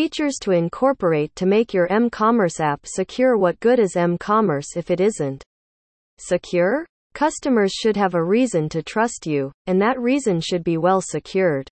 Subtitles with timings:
[0.00, 4.98] Features to incorporate to make your m-commerce app secure What good is m-commerce if it
[4.98, 5.44] isn't
[6.16, 6.86] secure?
[7.12, 11.68] Customers should have a reason to trust you, and that reason should be well secured.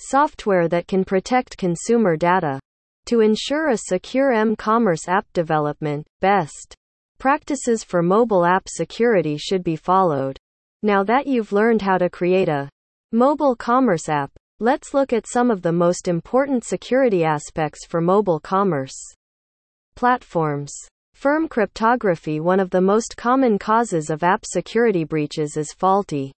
[0.00, 2.58] Software that can protect consumer data.
[3.06, 6.74] To ensure a secure m-commerce app development, best
[7.18, 10.36] practices for mobile app security should be followed.
[10.82, 12.68] Now that you've learned how to create a
[13.12, 18.40] mobile commerce app, let's look at some of the most important security aspects for mobile
[18.40, 18.94] commerce
[19.96, 20.72] platforms.
[21.14, 26.32] Firm cryptography One of the most common causes of app security breaches is faulty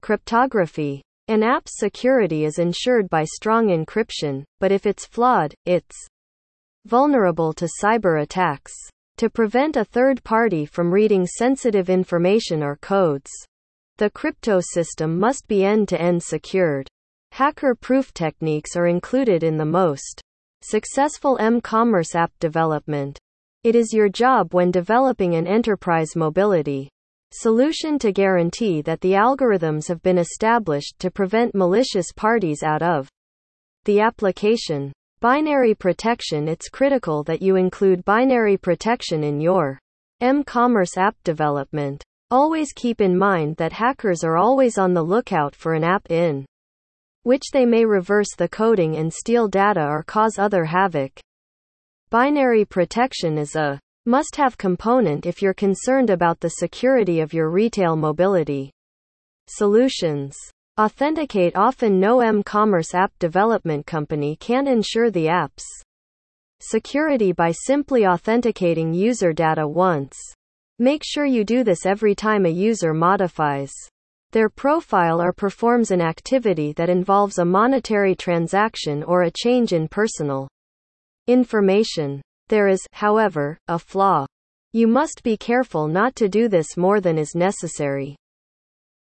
[0.00, 1.02] cryptography.
[1.28, 5.96] An app's security is ensured by strong encryption, but if it's flawed, it's
[6.84, 8.72] vulnerable to cyber attacks.
[9.16, 13.30] To prevent a third party from reading sensitive information or codes,
[13.96, 16.88] the crypto system must be end to end secured.
[17.36, 20.22] Hacker proof techniques are included in the most
[20.62, 23.18] successful m commerce app development.
[23.62, 26.88] It is your job when developing an enterprise mobility
[27.32, 33.06] solution to guarantee that the algorithms have been established to prevent malicious parties out of
[33.84, 34.90] the application.
[35.20, 39.78] Binary protection It's critical that you include binary protection in your
[40.22, 42.02] m commerce app development.
[42.30, 46.46] Always keep in mind that hackers are always on the lookout for an app in
[47.26, 51.10] which they may reverse the coding and steal data or cause other havoc.
[52.08, 57.50] Binary protection is a must have component if you're concerned about the security of your
[57.50, 58.70] retail mobility.
[59.48, 60.36] Solutions
[60.78, 65.66] Authenticate Often no m commerce app development company can ensure the app's
[66.60, 70.16] security by simply authenticating user data once.
[70.78, 73.72] Make sure you do this every time a user modifies
[74.32, 79.88] their profile or performs an activity that involves a monetary transaction or a change in
[79.88, 80.48] personal
[81.26, 82.20] information.
[82.48, 84.26] There is, however, a flaw.
[84.72, 88.16] You must be careful not to do this more than is necessary.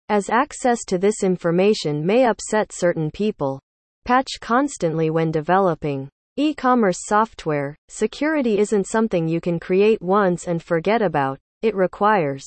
[0.09, 3.59] As access to this information may upset certain people.
[4.05, 7.75] Patch constantly when developing e commerce software.
[7.89, 12.43] Security isn't something you can create once and forget about, it requires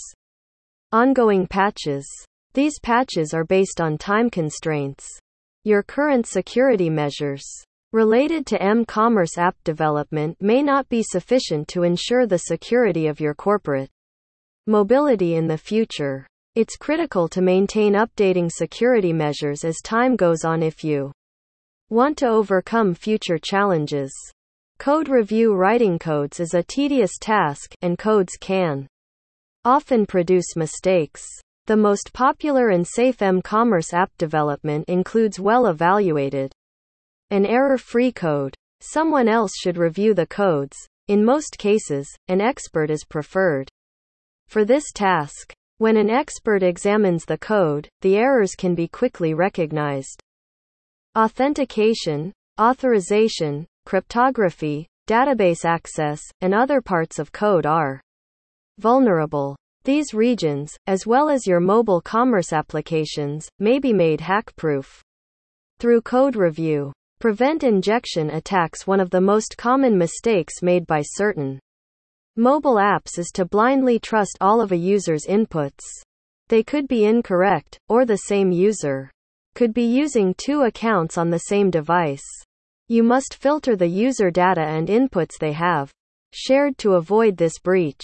[0.92, 2.06] ongoing patches.
[2.56, 5.06] These patches are based on time constraints.
[5.64, 7.44] Your current security measures
[7.92, 13.34] related to m-commerce app development may not be sufficient to ensure the security of your
[13.34, 13.90] corporate
[14.66, 16.26] mobility in the future.
[16.54, 21.12] It's critical to maintain updating security measures as time goes on if you
[21.90, 24.10] want to overcome future challenges.
[24.78, 28.86] Code review Writing codes is a tedious task, and codes can
[29.62, 31.22] often produce mistakes.
[31.66, 36.52] The most popular and safe m-commerce app development includes well-evaluated
[37.30, 38.54] an error-free code.
[38.80, 40.76] Someone else should review the codes.
[41.08, 43.68] In most cases, an expert is preferred.
[44.46, 50.20] For this task, when an expert examines the code, the errors can be quickly recognized.
[51.18, 58.00] Authentication, authorization, cryptography, database access, and other parts of code are
[58.78, 59.56] vulnerable.
[59.86, 65.00] These regions, as well as your mobile commerce applications, may be made hack-proof.
[65.78, 71.60] Through code review, Prevent injection attacks One of the most common mistakes made by certain
[72.34, 75.84] mobile apps is to blindly trust all of a user's inputs.
[76.48, 79.12] They could be incorrect, or the same user
[79.54, 82.26] could be using two accounts on the same device.
[82.88, 85.92] You must filter the user data and inputs they have
[86.32, 88.02] shared to avoid this breach.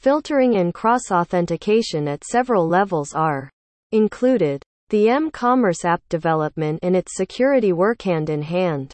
[0.00, 3.50] Filtering and cross authentication at several levels are
[3.90, 4.62] included.
[4.90, 8.92] The m-commerce app development and its security work hand in hand.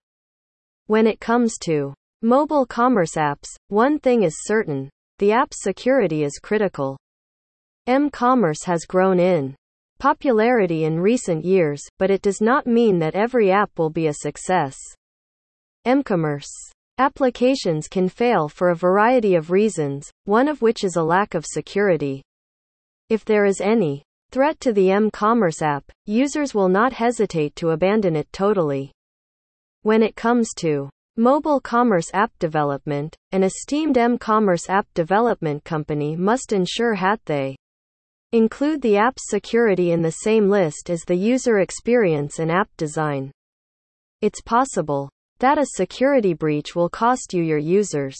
[0.86, 4.88] When it comes to mobile commerce apps, one thing is certain.
[5.18, 6.96] The app's security is critical.
[7.86, 9.54] M-commerce has grown in
[9.98, 14.14] popularity in recent years, but it does not mean that every app will be a
[14.14, 14.78] success.
[15.84, 21.34] M-commerce applications can fail for a variety of reasons, one of which is a lack
[21.34, 22.22] of security.
[23.10, 28.14] If there is any threat to the m-commerce app, users will not hesitate to abandon
[28.14, 28.92] it totally.
[29.82, 36.52] When it comes to mobile commerce app development, an esteemed m-commerce app development company must
[36.52, 37.56] ensure that they
[38.32, 43.30] include the app's security in the same list as the user experience and app design.
[44.22, 45.08] It's possible
[45.44, 48.16] that a security breach will cost you your users